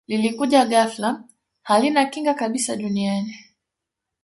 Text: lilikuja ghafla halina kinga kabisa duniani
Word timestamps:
lilikuja 0.07 0.65
ghafla 0.65 1.23
halina 1.61 2.05
kinga 2.05 2.33
kabisa 2.33 2.75
duniani 2.75 3.35